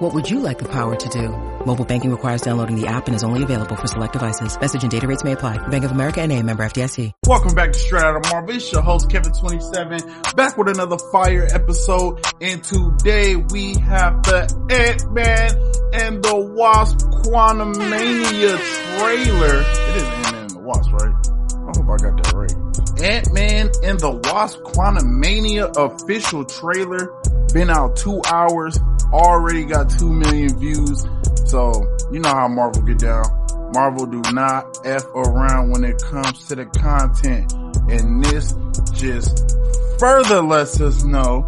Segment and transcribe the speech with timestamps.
[0.00, 1.28] What would you like the power to do?
[1.66, 4.58] Mobile banking requires downloading the app and is only available for select devices.
[4.58, 5.58] Message and data rates may apply.
[5.68, 7.12] Bank of America and a member FDIC.
[7.26, 8.56] Welcome back to Straight Outta Marvel.
[8.56, 12.24] It's your host Kevin27 back with another fire episode.
[12.40, 18.56] And today we have the Ant-Man and the Wasp Quantumania
[18.96, 19.60] trailer.
[19.60, 21.14] It is Ant-Man and the Wasp, right?
[21.52, 23.02] I hope I got that right.
[23.02, 27.12] Ant-Man and the Wasp Quantumania official trailer.
[27.52, 28.78] Been out two hours.
[29.12, 31.06] Already got two million views.
[31.46, 31.72] So,
[32.12, 33.24] you know how Marvel get down.
[33.72, 37.52] Marvel do not F around when it comes to the content.
[37.90, 38.54] And this
[38.92, 39.56] just
[39.98, 41.46] further lets us know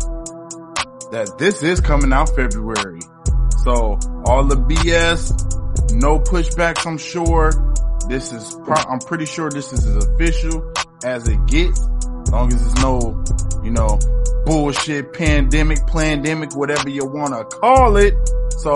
[1.13, 3.01] that this is coming out February.
[3.65, 7.53] So all the BS, no pushbacks, I'm sure.
[8.09, 10.73] This is, I'm pretty sure this is as official
[11.05, 11.81] as it gets.
[11.81, 13.25] As long as there's no,
[13.63, 13.99] you know,
[14.45, 18.15] bullshit pandemic, pandemic, whatever you want to call it.
[18.59, 18.75] So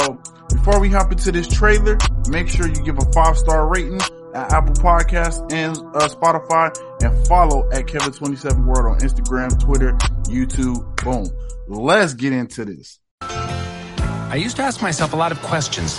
[0.48, 4.00] before we hop into this trailer, make sure you give a five star rating
[4.34, 9.92] at Apple Podcasts and uh, Spotify and follow at Kevin27 World on Instagram, Twitter,
[10.24, 11.02] YouTube.
[11.02, 11.26] Boom.
[11.68, 12.98] Let's get into this.
[13.20, 15.92] I used to ask myself a lot of questions.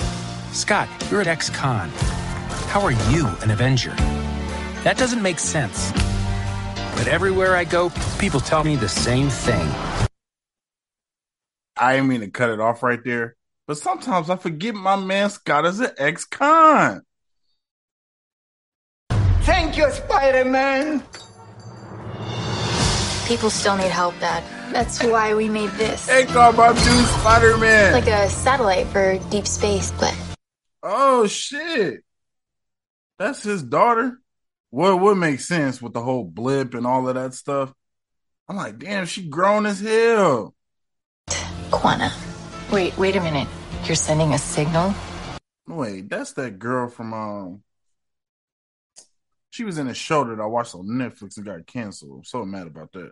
[0.51, 1.89] Scott, you're at ex-con.
[2.67, 3.91] How are you an Avenger?
[4.83, 5.91] That doesn't make sense.
[6.97, 9.69] But everywhere I go, people tell me the same thing.
[11.77, 13.35] I didn't mean to cut it off right there,
[13.67, 17.03] but sometimes I forget my man Scott is an ex-con.
[19.41, 21.03] Thank you, Spider-Man.
[23.27, 24.43] People still need help, Dad.
[24.73, 26.09] That's why we made this.
[26.09, 27.93] Hey, call my dude Spider-Man.
[27.93, 30.15] Like a satellite for deep space, but.
[30.81, 32.03] Oh shit.
[33.19, 34.19] That's his daughter.
[34.69, 37.73] What would make sense with the whole blip and all of that stuff?
[38.49, 40.53] I'm like, damn, she grown as hell.
[41.71, 42.11] Quana.
[42.71, 43.47] Wait, wait a minute.
[43.85, 44.93] You're sending a signal?
[45.67, 47.63] Wait, that's that girl from um
[49.49, 52.11] she was in a show that I watched on Netflix and got canceled.
[52.17, 53.11] I'm so mad about that.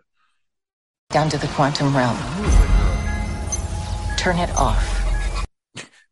[1.10, 2.16] Down to the quantum realm.
[4.16, 5.44] Turn it off.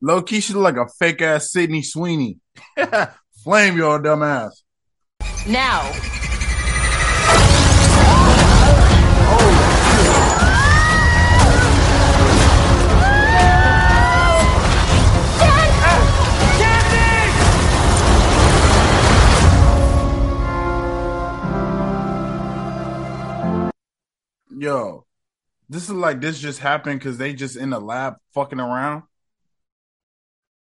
[0.01, 2.39] Low key, she look like a fake ass Sydney Sweeney.
[3.45, 4.64] Flame your dumb ass.
[5.47, 5.93] Now.
[24.57, 25.05] Yo,
[25.69, 29.03] this is like this just happened because they just in the lab fucking around.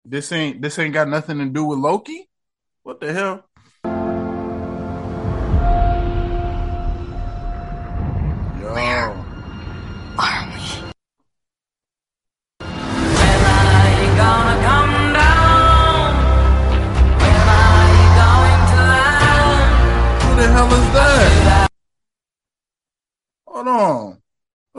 [0.05, 2.29] This ain't this ain't got nothing to do with Loki.
[2.83, 3.46] What the hell?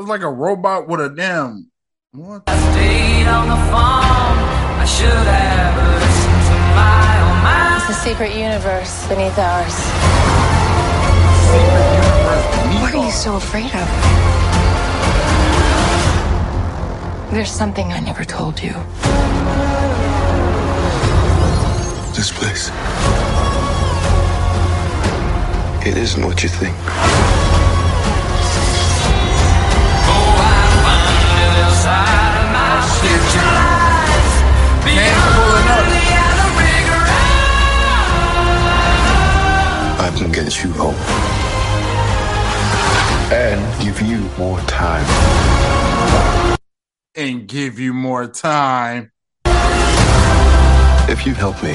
[0.09, 1.71] Like a robot with a damn.
[2.13, 2.47] What?
[2.47, 2.53] the-
[7.91, 9.75] It's a secret universe beneath ours.
[12.83, 13.89] What are you so afraid of?
[17.33, 18.73] There's something I never told you.
[22.15, 22.71] This place.
[25.87, 26.75] It isn't what you think.
[44.38, 45.05] More time.
[47.17, 49.11] and give you more time.
[51.08, 51.75] If you help me.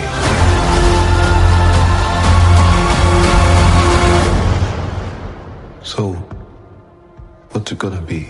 [5.83, 6.13] So,
[7.51, 8.29] what's it gonna be?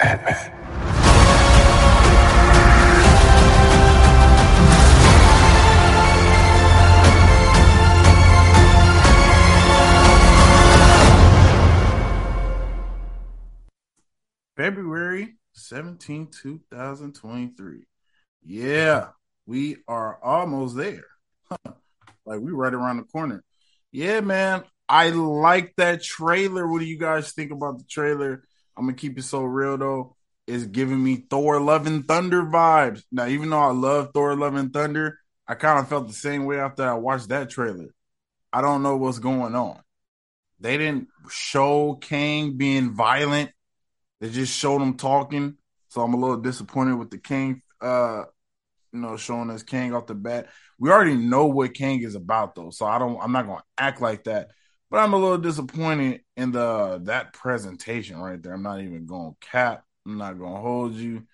[0.00, 0.55] Ant-Man.
[14.56, 17.84] February 17, 2023.
[18.44, 19.08] Yeah,
[19.46, 21.04] we are almost there.
[22.24, 23.44] like we right around the corner.
[23.92, 26.66] yeah, man, I like that trailer.
[26.66, 28.44] What do you guys think about the trailer?
[28.76, 30.16] I'm gonna keep it so real though.
[30.46, 33.02] It's giving me Thor Love and Thunder vibes.
[33.10, 35.18] Now, even though I love Thor Love and Thunder,
[35.48, 37.88] I kind of felt the same way after I watched that trailer.
[38.52, 39.80] I don't know what's going on.
[40.60, 43.50] They didn't show Kang being violent.
[44.20, 45.56] They just showed him talking.
[45.88, 48.24] So I'm a little disappointed with the Kang uh
[48.92, 50.48] you know, showing us Kang off the bat.
[50.78, 52.70] We already know what Kang is about though.
[52.70, 54.50] So I don't I'm not gonna act like that.
[54.90, 58.52] But I'm a little disappointed in the that presentation right there.
[58.52, 59.84] I'm not even going to cap.
[60.06, 61.26] I'm not going to hold you.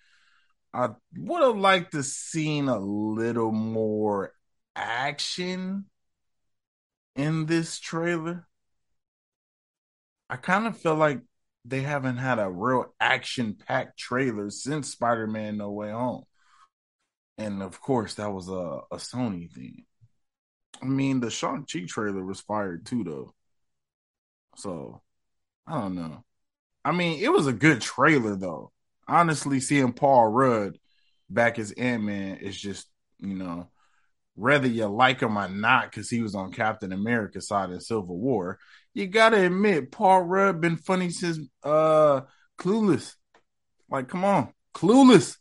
[0.73, 4.33] I would have liked to seen a little more
[4.75, 5.85] action
[7.15, 8.47] in this trailer.
[10.31, 11.21] I kind of feel like
[11.65, 16.25] they haven't had a real action packed trailer since Spider Man No Way Home.
[17.39, 19.85] And of course, that was a, a Sony thing.
[20.83, 23.35] I mean, the Shang-Chi trailer was fired too, though.
[24.57, 25.01] So
[25.67, 26.25] I don't know.
[26.85, 28.73] I mean, it was a good trailer though.
[29.07, 30.79] Honestly, seeing Paul Rudd
[31.31, 32.89] back as Ant Man is just,
[33.21, 33.71] you know,
[34.35, 38.19] whether you like him or not, because he was on Captain America side in Civil
[38.19, 38.59] War,
[38.95, 42.23] you gotta admit Paul Rudd been funny since uh
[42.59, 43.15] Clueless.
[43.91, 45.37] Like, come on, Clueless.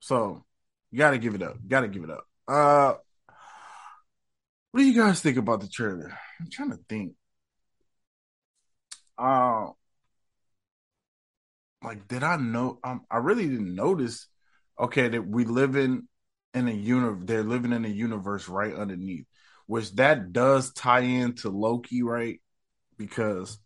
[0.00, 0.44] So
[0.90, 1.56] you gotta give it up.
[1.62, 2.26] You Gotta give it up.
[2.48, 2.94] Uh
[4.70, 6.16] what do you guys think about the trailer?
[6.40, 7.12] I'm trying to think
[9.18, 9.70] uh,
[11.82, 12.78] like did I know?
[12.82, 14.26] Um, I really didn't notice.
[14.78, 16.08] Okay, that we live in
[16.54, 17.22] in a universe.
[17.24, 19.26] They're living in a universe right underneath,
[19.66, 22.40] which that does tie into Loki, right?
[22.98, 23.58] Because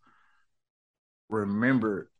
[1.28, 2.10] remember,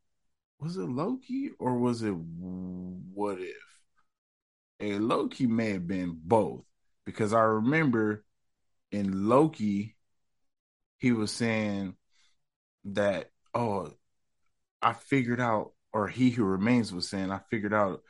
[0.61, 3.57] was it Loki or was it what if?
[4.81, 6.65] And Loki may have been both
[7.05, 8.25] because I remember
[8.93, 9.97] in Loki,
[10.99, 11.95] he was saying
[12.85, 13.91] that oh
[14.83, 18.03] I figured out or he who remains was saying I figured out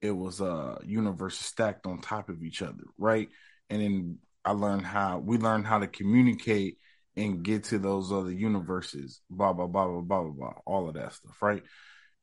[0.00, 3.28] it was uh universes stacked on top of each other, right?
[3.70, 4.18] And then
[4.48, 6.78] I learned how we learned how to communicate
[7.16, 10.94] and get to those other universes, blah blah blah blah blah blah, blah all of
[10.94, 11.62] that stuff, right?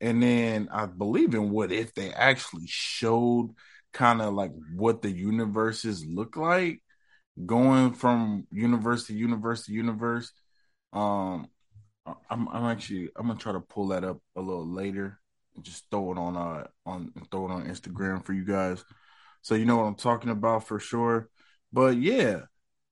[0.01, 3.51] And then I believe in what if they actually showed
[3.93, 6.81] kind of like what the universes look like
[7.45, 10.31] going from universe to universe to universe.
[10.93, 11.47] Um,
[12.29, 15.19] I'm I'm actually I'm gonna try to pull that up a little later
[15.55, 18.83] and just throw it on uh on throw it on Instagram for you guys,
[19.43, 21.29] so you know what I'm talking about for sure.
[21.75, 22.43] But yeah,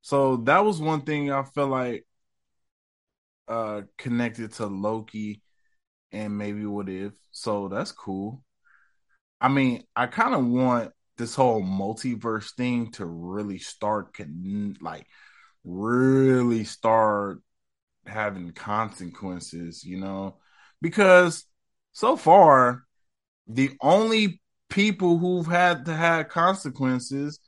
[0.01, 2.05] so that was one thing I felt like
[3.47, 5.41] uh connected to Loki
[6.11, 7.13] and maybe what if.
[7.31, 8.43] So that's cool.
[9.41, 15.07] I mean, I kind of want this whole multiverse thing to really start con- like
[15.63, 17.39] really start
[18.07, 20.37] having consequences, you know,
[20.81, 21.45] because
[21.93, 22.83] so far
[23.47, 27.39] the only people who've had to have consequences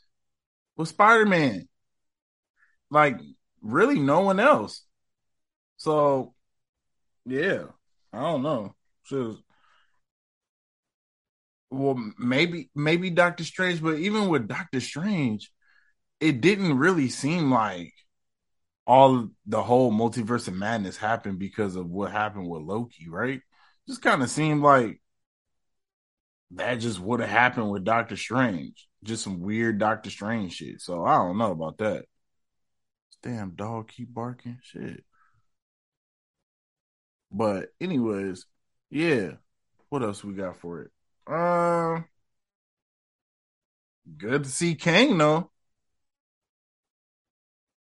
[0.78, 1.68] was Spider-Man.
[2.90, 3.20] Like
[3.62, 4.84] really no one else.
[5.78, 6.34] So
[7.26, 7.64] yeah,
[8.14, 8.76] I don't know.
[9.06, 9.38] So,
[11.70, 15.52] well, maybe maybe Doctor Strange, but even with Doctor Strange,
[16.20, 17.94] it didn't really seem like
[18.88, 23.42] all the whole multiverse of madness happened because of what happened with Loki, right?
[23.88, 25.02] Just kind of seemed like
[26.52, 28.88] that just would have happened with Doctor Strange.
[29.06, 30.82] Just some weird Doctor Strange shit.
[30.82, 32.06] So I don't know about that.
[33.24, 34.60] Damn dog keep barking.
[34.62, 35.04] Shit.
[37.32, 38.46] But anyways,
[38.90, 39.34] yeah.
[39.90, 40.92] What else we got for it?
[41.28, 42.02] Uh
[44.18, 45.50] good to see Kang though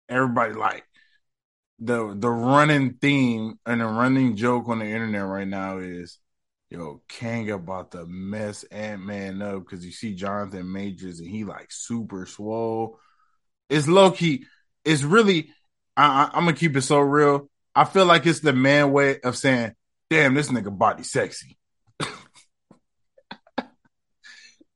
[0.09, 0.83] everybody like
[1.79, 6.19] the the running theme and the running joke on the internet right now is
[6.71, 11.43] yo Kang about to mess Ant Man up because you see Jonathan Majors and he
[11.43, 12.97] like super swole.
[13.69, 14.45] It's low key.
[14.85, 15.51] It's really.
[15.97, 17.49] I, I, I'm gonna keep it so real.
[17.75, 19.75] I feel like it's the man way of saying,
[20.09, 21.57] "Damn, this nigga body sexy."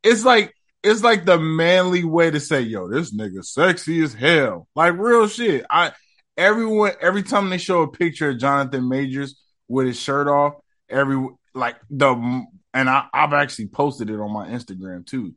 [0.03, 4.67] it's like it's like the manly way to say, yo, this nigga sexy as hell.
[4.75, 5.65] Like real shit.
[5.69, 5.93] I
[6.35, 10.55] everyone every time they show a picture of Jonathan Majors with his shirt off,
[10.89, 11.25] every
[11.55, 15.35] like the and I, I've actually posted it on my Instagram too.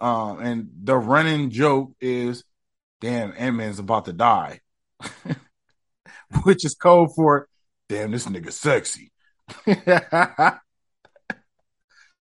[0.00, 2.44] Uh, and the running joke is,
[3.00, 4.60] damn, Ant Man's about to die,
[6.44, 7.48] which is code for,
[7.88, 9.10] damn, this nigga sexy.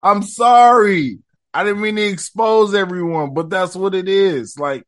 [0.04, 1.20] I'm sorry.
[1.54, 4.58] I didn't mean to expose everyone, but that's what it is.
[4.58, 4.84] Like,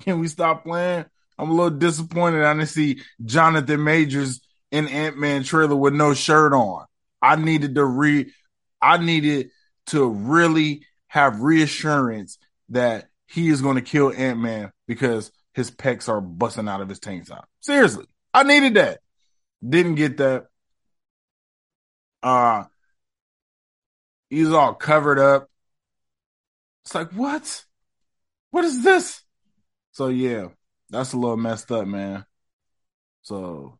[0.00, 1.04] can we stop playing?
[1.38, 2.42] I'm a little disappointed.
[2.42, 4.40] I didn't see Jonathan Majors
[4.72, 6.86] in Ant Man trailer with no shirt on.
[7.24, 8.30] I needed to re,
[8.82, 9.50] I needed
[9.86, 12.38] to really have reassurance
[12.68, 16.90] that he is going to kill Ant Man because his pecs are busting out of
[16.90, 17.48] his tank top.
[17.60, 18.04] Seriously,
[18.34, 19.00] I needed that.
[19.66, 20.48] Didn't get that.
[22.22, 22.64] Uh,
[24.28, 25.48] he's all covered up.
[26.84, 27.64] It's like, what?
[28.50, 29.22] What is this?
[29.92, 30.48] So yeah,
[30.90, 32.26] that's a little messed up, man.
[33.22, 33.78] So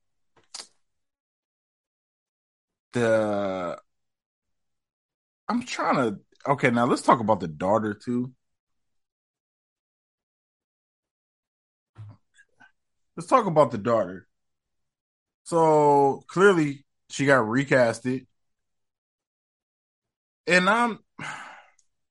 [2.95, 3.79] the
[5.49, 6.21] I'm trying to
[6.53, 8.33] okay, now let's talk about the daughter too.
[13.17, 14.27] Let's talk about the daughter.
[15.45, 18.27] So clearly she got recasted.
[20.47, 20.99] And I'm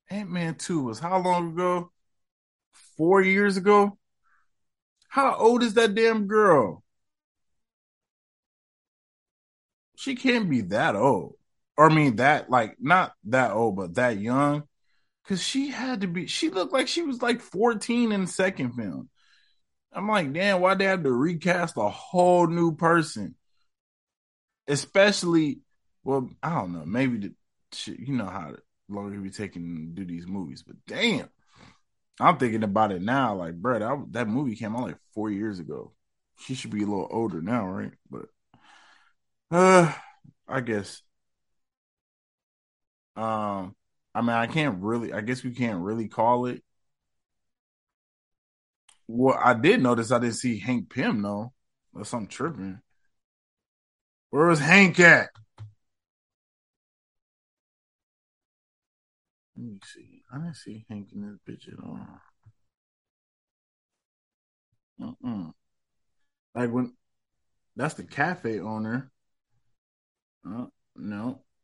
[0.09, 1.91] Ant Man 2 was how long ago?
[2.97, 3.97] Four years ago?
[5.07, 6.83] How old is that damn girl?
[10.03, 11.35] She can't be that old.
[11.77, 14.63] Or I mean that like not that old, but that young.
[15.25, 18.73] Cause she had to be she looked like she was like 14 in the second
[18.73, 19.09] film.
[19.93, 23.35] I'm like, damn, why'd they have to recast a whole new person?
[24.67, 25.61] Especially,
[26.03, 27.33] well, I don't know, maybe the
[27.97, 28.55] you know how
[28.89, 31.29] long it be taking to do these movies, but damn.
[32.19, 35.59] I'm thinking about it now, like, bro, that, that movie came out like four years
[35.59, 35.93] ago.
[36.39, 37.93] She should be a little older now, right?
[38.11, 38.25] But
[39.53, 39.93] uh
[40.47, 41.01] I guess.
[43.15, 43.75] Um,
[44.15, 45.13] I mean, I can't really.
[45.13, 46.63] I guess we can't really call it.
[49.07, 51.53] Well, I did notice I didn't see Hank Pym though.
[51.93, 52.79] Unless I'm tripping.
[54.31, 55.29] Where was Hank at?
[59.55, 60.21] Let me see.
[60.31, 61.99] I didn't see Hank in this bitch at all.
[65.01, 65.51] Uh-uh.
[66.55, 66.93] Like when
[67.75, 69.12] that's the cafe owner.
[70.43, 70.71] No,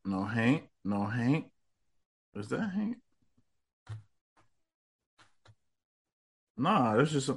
[0.03, 1.51] no Hank, no Hank.
[2.35, 2.97] Is that Hank?
[6.57, 7.29] Nah, that's just.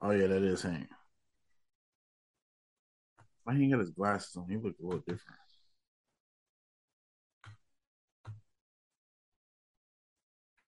[0.00, 0.88] Oh yeah, that is Hank.
[3.44, 4.48] Why he got his glasses on?
[4.48, 5.38] He looked a little different.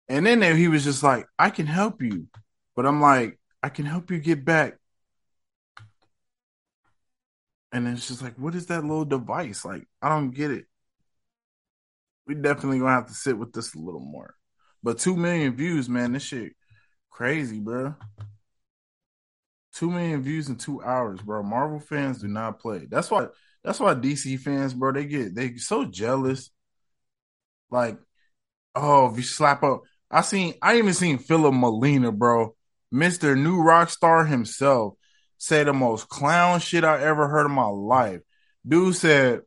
[0.09, 2.27] And then there he was just like, I can help you.
[2.75, 4.77] But I'm like, I can help you get back.
[7.73, 9.65] And it's just like, what is that little device?
[9.65, 10.65] Like, I don't get it.
[12.27, 14.35] We definitely gonna have to sit with this a little more.
[14.83, 16.53] But two million views, man, this shit
[17.09, 17.95] crazy, bro.
[19.73, 21.41] Two million views in two hours, bro.
[21.41, 22.85] Marvel fans do not play.
[22.89, 23.27] That's why.
[23.63, 26.51] That's why DC fans, bro, they get they so jealous.
[27.71, 27.97] Like,
[28.75, 30.53] oh, if you slap up, I seen.
[30.61, 32.55] I even seen Philip Molina, bro,
[32.91, 34.93] Mister New Rock Star himself,
[35.37, 38.21] say the most clown shit I ever heard in my life.
[38.67, 39.41] Dude said,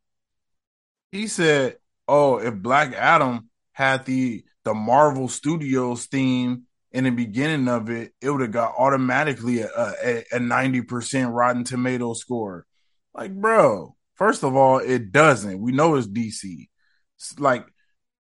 [1.13, 1.77] he said,
[2.07, 8.13] "Oh, if Black Adam had the the Marvel Studios theme in the beginning of it,
[8.21, 12.67] it would have got automatically a ninety percent Rotten Tomato score."
[13.15, 15.61] Like, bro, first of all, it doesn't.
[15.61, 16.69] We know it's DC.
[17.17, 17.67] It's like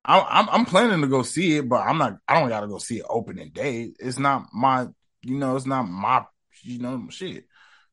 [0.06, 2.18] I'm I'm planning to go see it, but I'm not.
[2.28, 3.92] I don't got to go see it opening day.
[3.98, 4.86] It's not my,
[5.22, 6.24] you know, it's not my,
[6.62, 7.44] you know, shit.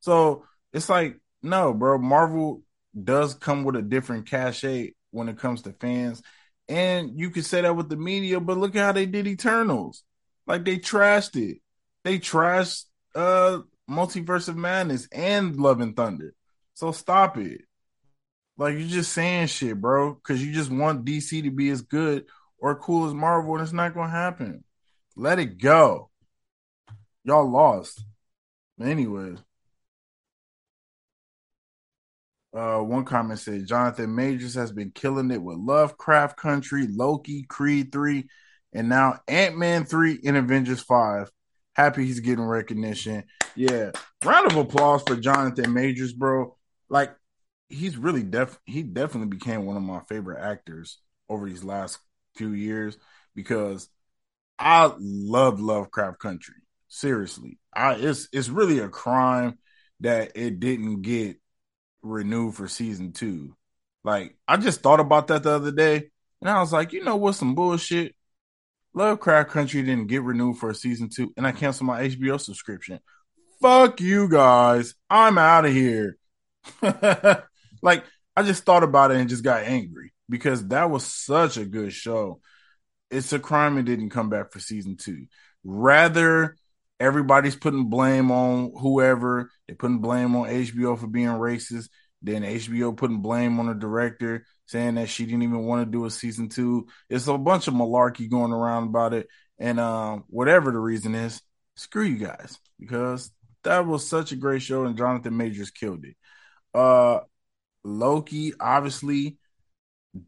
[0.04, 0.44] So
[0.74, 1.98] it's like, no, bro.
[1.98, 2.62] Marvel
[3.02, 6.22] does come with a different cachet when it comes to fans,
[6.68, 10.04] and you could say that with the media, but look at how they did Eternals.
[10.46, 11.60] Like they trashed it.
[12.04, 12.84] They trashed
[13.16, 16.34] uh Multiverse of Madness and Love and Thunder.
[16.74, 17.62] So stop it.
[18.58, 22.26] Like you're just saying shit, bro, because you just want DC to be as good
[22.58, 24.66] or cool as Marvel, and it's not gonna happen.
[25.16, 26.10] Let it go.
[27.24, 28.04] Y'all lost.
[28.82, 29.40] Anyways.
[32.54, 37.92] Uh, one comment said Jonathan Majors has been killing it with Lovecraft Country, Loki, Creed
[37.92, 38.28] 3,
[38.74, 41.32] and now Ant Man 3 and Avengers 5.
[41.74, 43.24] Happy he's getting recognition.
[43.56, 43.92] Yeah.
[44.24, 46.56] Round of applause for Jonathan Majors, bro.
[46.90, 47.16] Like,
[47.70, 51.98] he's really def he definitely became one of my favorite actors over these last
[52.36, 52.98] few years
[53.36, 53.90] because
[54.60, 56.56] I love Lovecraft Country.
[56.88, 57.58] Seriously.
[57.74, 59.58] I it's it's really a crime
[60.02, 61.38] that it didn't get
[62.04, 63.56] renewed for season two.
[64.04, 66.10] Like I just thought about that the other day
[66.42, 68.16] and I was like, you know what, some bullshit.
[68.94, 73.00] Lovecraft Country didn't get renewed for season two, and I canceled my HBO subscription.
[73.60, 74.94] Fuck you guys.
[75.10, 76.18] I'm out of here.
[77.84, 78.06] Like
[78.36, 81.94] I just thought about it and just got angry because that was such a good
[81.94, 82.40] show.
[83.12, 85.28] It's a crime it didn't come back for season two.
[85.64, 86.56] Rather
[87.04, 89.52] everybody's putting blame on whoever.
[89.68, 91.90] They're putting blame on HBO for being racist.
[92.22, 96.06] Then HBO putting blame on the director, saying that she didn't even want to do
[96.06, 96.88] a season two.
[97.10, 99.28] It's a bunch of malarkey going around about it.
[99.60, 101.42] And um, whatever the reason is,
[101.76, 103.32] screw you guys because
[103.64, 106.16] that was such a great show and Jonathan Majors killed it.
[106.74, 107.20] Uh,
[107.84, 109.38] Loki obviously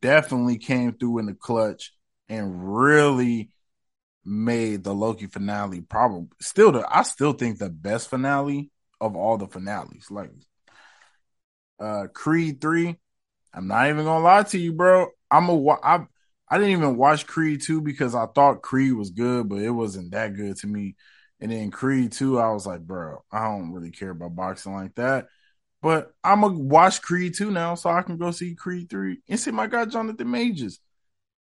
[0.02, 1.94] definitely came through in the clutch
[2.28, 3.52] and really
[4.26, 9.38] made the Loki finale probably still the I still think the best finale of all
[9.38, 10.10] the finales.
[10.10, 10.32] Like
[11.80, 12.96] uh Creed 3,
[13.54, 15.10] I'm not even gonna lie to you, bro.
[15.30, 16.06] I'm a I
[16.50, 20.12] I didn't even watch Creed 2 because I thought Creed was good, but it wasn't
[20.12, 20.96] that good to me.
[21.40, 24.96] And then Creed 2, I was like, bro, I don't really care about boxing like
[24.96, 25.28] that.
[25.82, 29.40] But I'm gonna watch Creed 2 now so I can go see Creed 3 and
[29.40, 30.80] see my guy Jonathan Majors.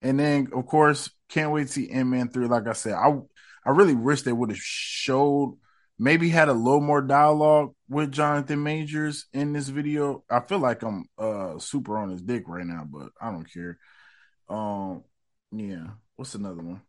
[0.02, 2.48] And then, of course, can't wait to see Ant Man three.
[2.48, 3.14] Like I said, I
[3.66, 5.58] I really wish they would have showed
[5.98, 10.24] maybe had a little more dialogue with Jonathan Majors in this video.
[10.30, 13.80] I feel like I'm uh super on his dick right now, but I don't care.
[14.50, 15.04] Um,
[15.52, 15.88] yeah.
[16.16, 16.82] What's another one?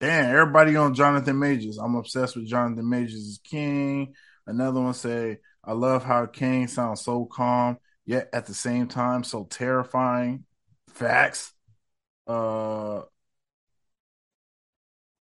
[0.00, 1.76] Damn, everybody on Jonathan Majors.
[1.78, 4.14] I'm obsessed with Jonathan Majors as King.
[4.46, 9.24] Another one say, I love how King sounds so calm, yet at the same time
[9.24, 10.44] so terrifying.
[10.88, 11.52] Facts.
[12.30, 13.02] Uh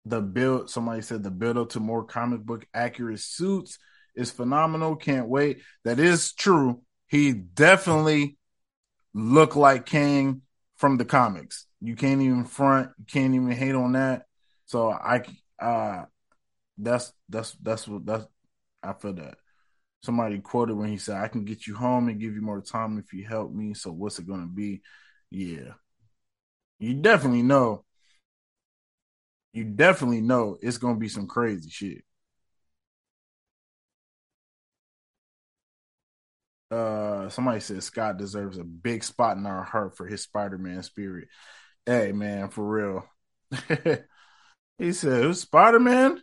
[0.05, 3.77] the build somebody said the build up to more comic book accurate suits
[4.15, 4.95] is phenomenal.
[4.95, 5.61] Can't wait.
[5.85, 6.81] That is true.
[7.07, 8.37] He definitely
[9.13, 10.41] looked like Kang
[10.75, 11.65] from the comics.
[11.81, 14.25] You can't even front, you can't even hate on that.
[14.65, 15.23] So I
[15.59, 16.05] uh
[16.77, 18.25] that's that's that's what that's
[18.83, 19.37] I feel that.
[20.03, 22.97] Somebody quoted when he said, I can get you home and give you more time
[22.99, 23.73] if you help me.
[23.73, 24.81] So what's it gonna be?
[25.31, 25.73] Yeah.
[26.83, 27.85] You definitely know.
[29.53, 32.03] You definitely know it's gonna be some crazy shit.
[36.69, 41.29] Uh somebody said Scott deserves a big spot in our heart for his Spider-Man spirit.
[41.85, 43.05] Hey man, for real.
[44.77, 46.21] he said, Who's Spider-Man?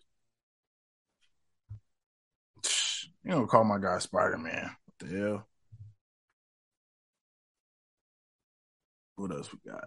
[3.24, 4.76] You don't call my guy Spider-Man.
[4.84, 5.48] What the hell?
[9.16, 9.84] What else we got?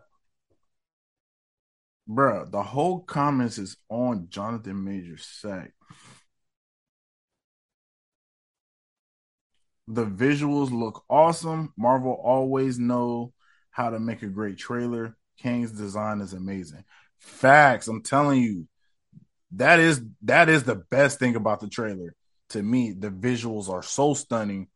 [2.10, 5.74] Bruh, the whole comments is on Jonathan Major's sack.
[9.88, 11.74] The visuals look awesome.
[11.78, 13.34] Marvel always know
[13.72, 15.18] how to make a great trailer.
[15.40, 16.84] Kang's design is amazing.
[17.20, 17.88] Facts.
[17.88, 18.68] I'm telling you,
[19.52, 22.16] that is that is the best thing about the trailer.
[22.50, 24.68] To me, the visuals are so stunning,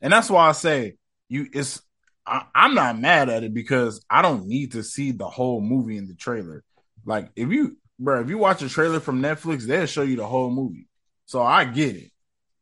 [0.00, 0.96] and that's why I say
[1.28, 1.46] you.
[1.52, 1.82] It's
[2.26, 5.96] I, am not mad at it because I don't need to see the whole movie
[5.96, 6.64] in the trailer.
[7.06, 10.26] Like if you, bro, if you watch a trailer from Netflix, they'll show you the
[10.26, 10.88] whole movie.
[11.26, 12.12] So I get it.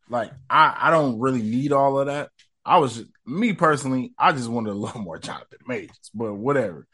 [0.09, 2.30] Like I, I don't really need all of that.
[2.64, 6.87] I was just, me personally, I just wanted a little more Jonathan Majors, but whatever.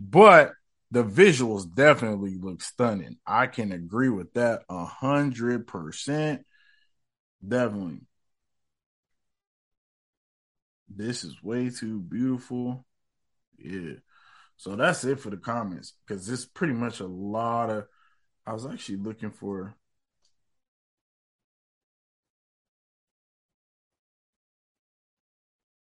[0.00, 0.52] But
[0.92, 3.18] the visuals definitely look stunning.
[3.26, 6.44] I can agree with that a hundred percent.
[7.46, 8.00] Definitely.
[10.88, 12.84] This is way too beautiful.
[13.58, 13.94] Yeah.
[14.56, 17.86] So that's it for the comments because it's pretty much a lot of.
[18.46, 19.74] I was actually looking for.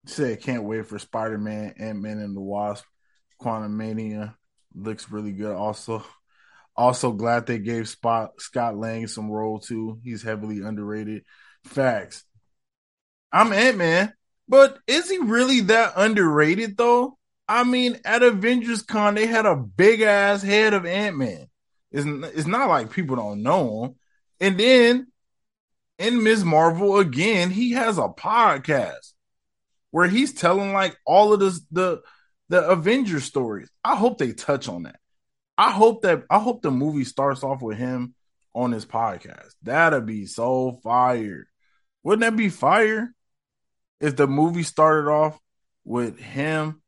[0.06, 2.84] Said can't wait for Spider Man, Ant Man and the Wasp,
[3.40, 4.34] Quantumania
[4.74, 5.54] looks really good.
[5.54, 6.04] Also,
[6.76, 10.00] also glad they gave Spot Scott Lang some role too.
[10.02, 11.24] He's heavily underrated.
[11.64, 12.24] Facts.
[13.32, 14.12] I'm Ant Man.
[14.46, 17.18] But is he really that underrated though?
[17.48, 21.48] I mean, at Avengers Con, they had a big ass head of Ant Man.
[21.90, 23.94] It's, it's not like people don't know him.
[24.40, 25.06] And then
[25.98, 26.44] in Ms.
[26.44, 29.12] Marvel again, he has a podcast
[29.90, 32.02] where he's telling like all of this the
[32.48, 33.70] the Avengers stories.
[33.84, 34.98] I hope they touch on that.
[35.56, 38.14] I hope that I hope the movie starts off with him
[38.54, 39.52] on his podcast.
[39.62, 41.46] That'd be so fire.
[42.02, 43.14] Wouldn't that be fire?
[44.04, 45.38] if the movie started off
[45.84, 46.82] with him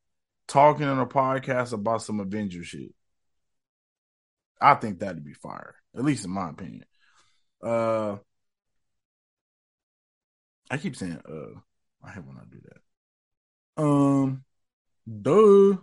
[0.46, 2.94] talking on a podcast about some Avenger shit.
[4.60, 6.84] I think that'd be fire, at least in my opinion.
[7.62, 8.16] Uh,
[10.70, 11.58] I keep saying uh,
[12.02, 13.82] I hate when I do that.
[13.82, 14.44] Um,
[15.22, 15.78] duh.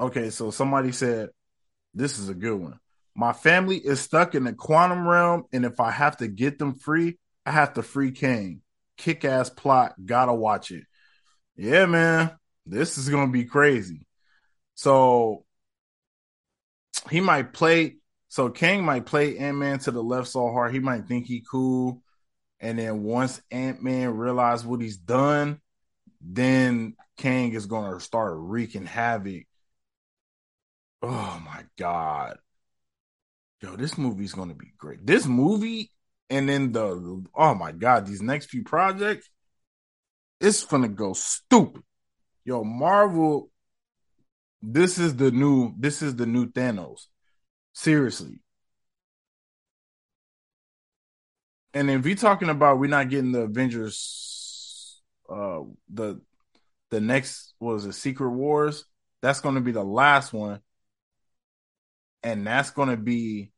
[0.00, 1.30] Okay, so somebody said
[1.92, 2.78] this is a good one.
[3.18, 6.76] My family is stuck in the quantum realm, and if I have to get them
[6.76, 8.62] free, I have to free Kang.
[8.96, 10.84] Kick ass plot, gotta watch it.
[11.56, 12.30] Yeah, man.
[12.64, 14.06] this is gonna be crazy.
[14.76, 15.44] So
[17.10, 17.96] he might play.
[18.28, 21.40] So Kang might play Ant Man to the left so hard he might think he
[21.40, 22.04] cool,
[22.60, 25.60] and then once Ant Man realize what he's done,
[26.20, 29.42] then Kang is gonna start wreaking havoc.
[31.02, 32.38] Oh my god,
[33.60, 35.06] yo, this movie's gonna be great.
[35.06, 35.90] This movie,
[36.30, 39.28] and then the oh my god, these next few projects,
[40.40, 41.82] it's gonna go stupid.
[42.44, 43.50] Yo, Marvel,
[44.62, 47.06] this is the new, this is the new Thanos.
[47.74, 48.40] Seriously.
[51.74, 55.60] And if you're talking about we're not getting the Avengers, uh,
[55.92, 56.20] the
[56.90, 58.84] the next was a Secret Wars,
[59.20, 60.60] that's going to be the last one,
[62.22, 63.50] and that's going to be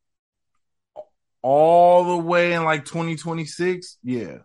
[1.41, 3.97] all the way in like 2026.
[4.03, 4.39] Yeah,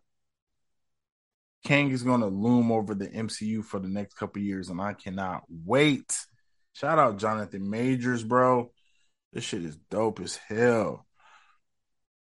[1.64, 4.92] Kang is going to loom over the MCU for the next couple years, and I
[4.92, 6.16] cannot wait.
[6.74, 8.70] Shout out Jonathan Majors, bro.
[9.33, 11.07] This shit is dope as hell.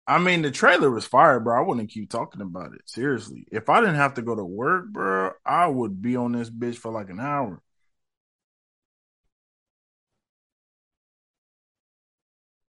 [0.05, 1.57] I mean, the trailer was fire, bro.
[1.57, 2.81] I wouldn't keep talking about it.
[2.85, 3.45] Seriously.
[3.51, 6.77] If I didn't have to go to work, bro, I would be on this bitch
[6.77, 7.61] for like an hour.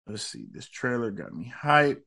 [0.08, 0.46] Let's see.
[0.50, 2.02] This trailer got me hyped.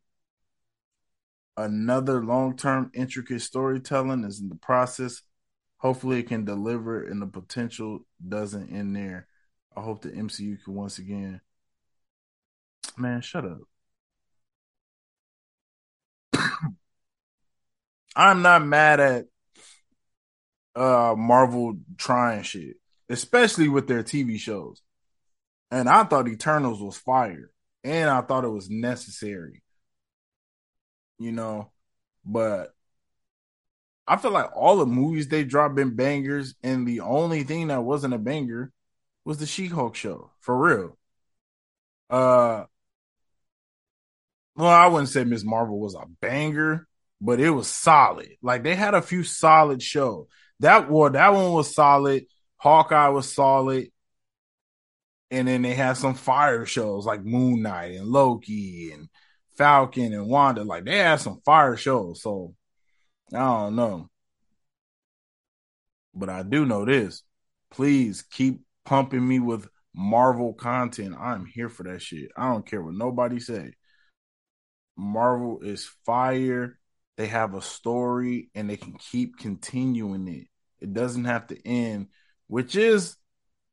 [1.55, 5.21] Another long term, intricate storytelling is in the process.
[5.77, 9.27] Hopefully, it can deliver, and the potential doesn't end there.
[9.75, 11.41] I hope the MCU can once again.
[12.97, 13.59] Man, shut up.
[18.15, 19.25] I'm not mad at
[20.75, 22.77] uh Marvel trying shit,
[23.09, 24.81] especially with their TV shows.
[25.69, 27.51] And I thought Eternals was fire,
[27.83, 29.63] and I thought it was necessary.
[31.19, 31.71] You know,
[32.25, 32.73] but
[34.07, 37.83] I feel like all the movies they dropped been bangers, and the only thing that
[37.83, 38.71] wasn't a banger
[39.25, 40.97] was the She-Hulk show, for real.
[42.09, 42.65] Uh
[44.55, 46.87] well, I wouldn't say Miss Marvel was a banger,
[47.21, 48.29] but it was solid.
[48.41, 50.27] Like they had a few solid shows.
[50.59, 52.25] That well, that one was solid.
[52.57, 53.87] Hawkeye was solid.
[55.31, 59.07] And then they had some fire shows like Moon Knight and Loki and
[59.57, 60.63] Falcon and Wanda.
[60.63, 62.21] Like they had some fire shows.
[62.21, 62.53] So
[63.33, 64.09] I don't know.
[66.13, 67.23] But I do know this.
[67.71, 71.15] Please keep pumping me with Marvel content.
[71.17, 72.31] I'm here for that shit.
[72.35, 73.73] I don't care what nobody say.
[74.97, 76.77] Marvel is fire.
[77.17, 80.47] They have a story and they can keep continuing it.
[80.79, 82.07] It doesn't have to end,
[82.47, 83.15] which is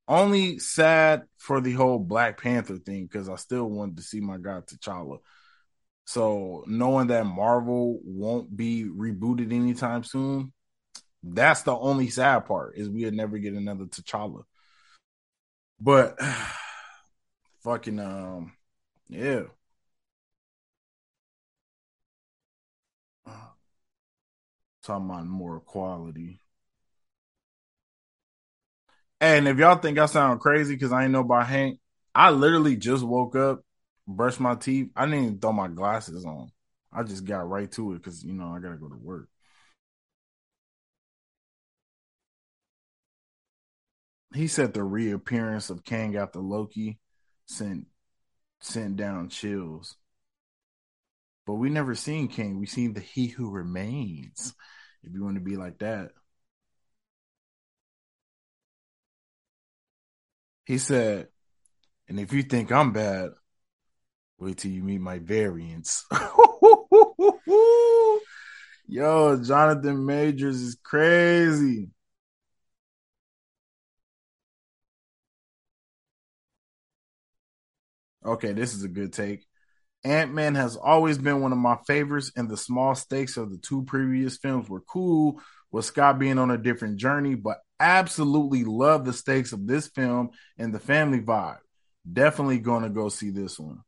[0.08, 4.38] only sad for the whole Black Panther thing because I still wanted to see my
[4.38, 5.18] guy T'Challa.
[6.06, 10.52] So knowing that Marvel won't be rebooted anytime soon,
[11.22, 14.44] that's the only sad part is we'll never get another T'Challa.
[15.80, 16.18] But
[17.62, 18.52] fucking um
[19.08, 19.42] yeah.
[24.82, 26.40] Talking about more quality.
[29.20, 31.80] And if y'all think I sound crazy because I ain't know about Hank,
[32.14, 33.62] I literally just woke up,
[34.06, 34.90] brushed my teeth.
[34.94, 36.50] I didn't even throw my glasses on.
[36.92, 39.28] I just got right to it because you know I gotta go to work.
[44.34, 46.98] He said the reappearance of Kang after Loki
[47.46, 47.86] sent
[48.60, 49.96] sent down chills.
[51.46, 52.58] But we never seen Kang.
[52.58, 54.54] We seen the He Who Remains.
[55.02, 56.10] If you want to be like that.
[60.68, 61.28] He said,
[62.08, 63.30] and if you think I'm bad,
[64.38, 66.04] wait till you meet my variants.
[68.86, 71.88] Yo, Jonathan Majors is crazy.
[78.22, 79.47] Okay, this is a good take.
[80.04, 83.58] Ant Man has always been one of my favorites, and the small stakes of the
[83.58, 89.04] two previous films were cool, with Scott being on a different journey, but absolutely love
[89.04, 91.58] the stakes of this film and the family vibe.
[92.10, 93.82] Definitely going to go see this one.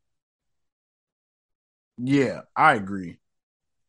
[1.97, 3.19] Yeah, I agree.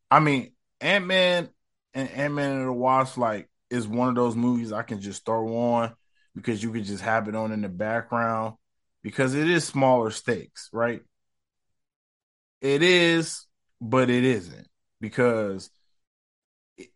[0.09, 1.49] I mean, Ant Man
[1.93, 5.25] and Ant Man and the Wasp, like, is one of those movies I can just
[5.25, 5.93] throw on
[6.35, 8.55] because you can just have it on in the background
[9.01, 11.01] because it is smaller stakes, right?
[12.61, 13.45] It is,
[13.79, 14.67] but it isn't
[14.99, 15.69] because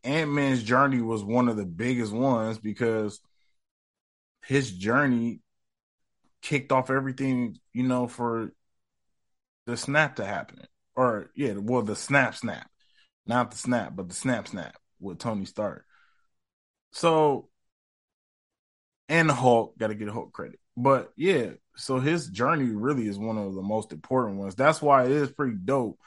[0.04, 3.20] Ant Man's journey was one of the biggest ones because
[4.46, 5.42] his journey
[6.42, 8.52] kicked off everything, you know, for
[9.66, 10.60] the snap to happen.
[10.96, 12.70] Or, yeah, well, the snap snap,
[13.26, 15.86] not the snap, but the snap snap with Tony Stark.
[16.92, 17.50] So
[19.10, 20.60] and Hulk got to get Hulk credit.
[20.78, 24.56] But yeah, so his journey really is one of the most important ones.
[24.56, 26.00] That's why it is pretty dope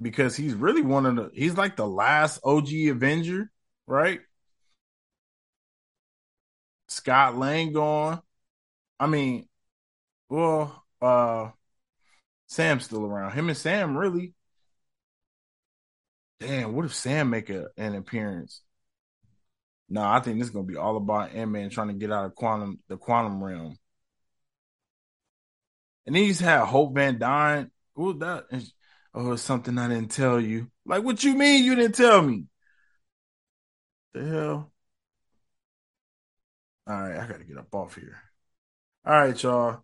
[0.00, 3.50] because he's really one of the he's like the last OG Avenger,
[3.86, 4.20] right?
[6.88, 8.22] Scott Lang gone.
[9.00, 9.48] I mean,
[10.30, 11.50] well, uh
[12.48, 13.32] Sam's still around.
[13.32, 14.34] Him and Sam really.
[16.40, 18.62] Damn, what if Sam make a, an appearance?
[19.88, 22.24] No, I think this is gonna be all about Ant Man trying to get out
[22.24, 23.76] of quantum the quantum realm.
[26.06, 27.70] And he's had Hope Van Dyne.
[27.94, 28.44] Who that?
[29.14, 30.70] Oh, something I didn't tell you.
[30.84, 32.46] Like, what you mean you didn't tell me?
[34.12, 34.72] The hell?
[36.86, 38.20] All right, I gotta get up off here.
[39.06, 39.82] All right, y'all.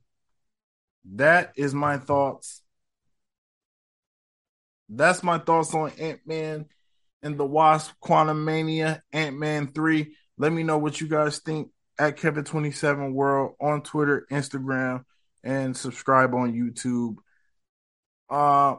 [1.15, 2.63] That is my thoughts.
[4.89, 6.67] That's my thoughts on Ant Man
[7.23, 10.15] and the Wasp Quantumania, Ant Man 3.
[10.39, 15.05] Let me know what you guys think at Kevin27 World on Twitter, Instagram,
[15.45, 17.17] and subscribe on YouTube.
[18.29, 18.77] Uh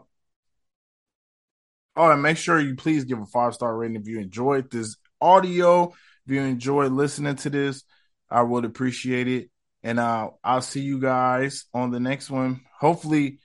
[1.95, 4.95] Oh, and make sure you please give a five star rating if you enjoyed this
[5.19, 5.89] audio.
[6.25, 7.83] If you enjoyed listening to this,
[8.29, 9.49] I would appreciate it.
[9.83, 12.61] And uh, I'll see you guys on the next one.
[12.79, 13.39] Hopefully,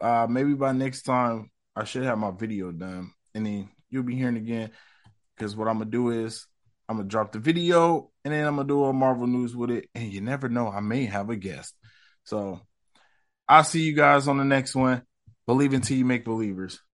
[0.00, 3.12] uh, maybe by next time, I should have my video done.
[3.34, 4.70] And then you'll be hearing again.
[5.36, 6.46] Because what I'm to do is
[6.88, 9.88] I'm to drop the video and then I'm to do a Marvel news with it.
[9.94, 11.74] And you never know, I may have a guest.
[12.24, 12.60] So
[13.48, 15.02] I'll see you guys on the next one.
[15.46, 16.80] Believe until you make believers.